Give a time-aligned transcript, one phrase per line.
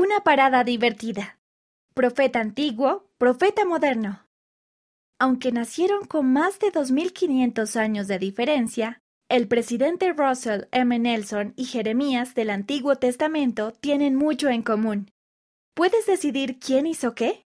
[0.00, 1.40] Una parada divertida.
[1.92, 4.28] Profeta antiguo, profeta moderno.
[5.18, 10.96] Aunque nacieron con más de 2.500 años de diferencia, el presidente Russell M.
[11.00, 15.10] Nelson y Jeremías del Antiguo Testamento tienen mucho en común.
[15.74, 17.42] ¿Puedes decidir quién hizo qué?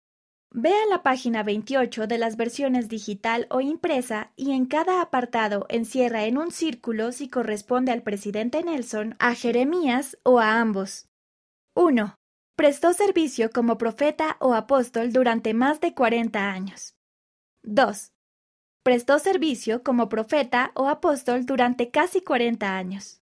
[0.50, 5.66] Ve a la página 28 de las versiones digital o impresa y en cada apartado
[5.68, 11.10] encierra en un círculo si corresponde al presidente Nelson, a Jeremías o a ambos.
[11.76, 12.18] 1.
[12.58, 16.96] Prestó servicio como profeta o apóstol durante más de 40 años.
[17.62, 18.12] 2.
[18.82, 23.22] Prestó servicio como profeta o apóstol durante casi 40 años.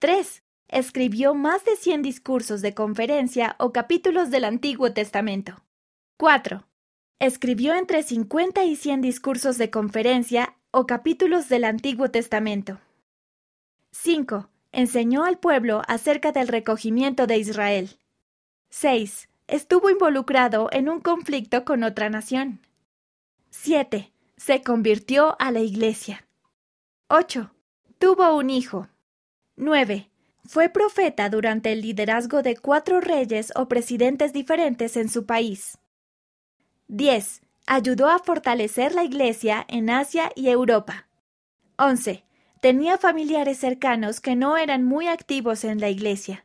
[0.00, 0.42] 3.
[0.66, 5.62] Escribió más de 100 discursos de conferencia o capítulos del Antiguo Testamento.
[6.16, 6.66] 4.
[7.20, 12.80] Escribió entre 50 y 100 discursos de conferencia o capítulos del Antiguo Testamento.
[13.92, 14.50] 5.
[14.72, 17.96] Enseñó al pueblo acerca del recogimiento de Israel.
[18.78, 19.30] 6.
[19.48, 22.60] Estuvo involucrado en un conflicto con otra nación.
[23.48, 24.12] 7.
[24.36, 26.26] Se convirtió a la Iglesia.
[27.08, 27.52] 8.
[27.98, 28.88] Tuvo un hijo.
[29.56, 30.10] 9.
[30.44, 35.78] Fue profeta durante el liderazgo de cuatro reyes o presidentes diferentes en su país.
[36.88, 37.40] 10.
[37.66, 41.08] Ayudó a fortalecer la Iglesia en Asia y Europa.
[41.78, 42.24] 11.
[42.60, 46.44] Tenía familiares cercanos que no eran muy activos en la Iglesia.